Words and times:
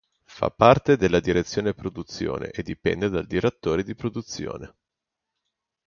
Fa 0.25 0.49
parte 0.49 0.97
della 0.97 1.19
Direzione 1.19 1.75
produzione 1.75 2.49
e 2.49 2.63
dipende 2.63 3.07
dal 3.07 3.27
direttore 3.27 3.83
di 3.83 3.93
produzione. 3.93 4.73